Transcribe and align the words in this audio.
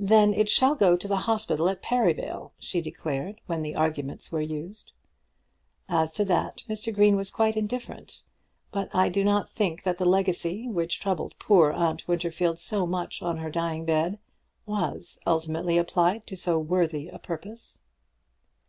"Then 0.00 0.34
it 0.34 0.48
shall 0.48 0.74
go 0.74 0.96
to 0.96 1.06
the 1.06 1.16
hospital 1.30 1.68
at 1.68 1.80
Perivale," 1.80 2.50
she 2.58 2.80
declared 2.80 3.40
when 3.46 3.62
those 3.62 3.76
arguments 3.76 4.32
were 4.32 4.40
used. 4.40 4.90
As 5.88 6.12
to 6.14 6.24
that, 6.24 6.64
Mr. 6.68 6.92
Green 6.92 7.14
was 7.14 7.30
quite 7.30 7.56
indifferent, 7.56 8.24
but 8.72 8.92
I 8.92 9.08
do 9.08 9.22
not 9.22 9.48
think 9.48 9.84
that 9.84 9.98
the 9.98 10.04
legacy 10.04 10.66
which 10.68 10.98
troubled 10.98 11.38
poor 11.38 11.70
Aunt 11.70 12.08
Winterfield 12.08 12.58
so 12.58 12.84
much 12.84 13.22
on 13.22 13.36
her 13.36 13.48
dying 13.50 13.84
bed 13.84 14.18
was 14.66 15.20
ultimately 15.24 15.78
applied 15.78 16.26
to 16.26 16.36
so 16.36 16.58
worthy 16.58 17.06
a 17.06 17.20
purpose. 17.20 17.82